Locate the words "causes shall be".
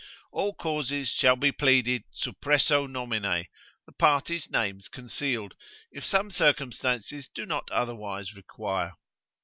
0.55-1.51